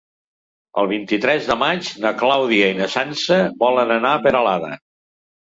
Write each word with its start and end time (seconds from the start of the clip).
El 0.83 0.87
vint-i-tres 0.91 1.49
de 1.49 1.57
maig 1.63 1.91
na 2.05 2.13
Clàudia 2.23 2.71
i 2.73 2.79
na 2.81 2.89
Sança 2.95 3.39
volen 3.67 3.95
anar 3.99 4.17
a 4.17 4.25
Peralada. 4.27 4.73